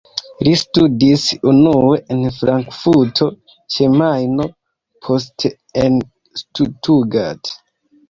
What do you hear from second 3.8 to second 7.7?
Majno, poste en Stuttgart.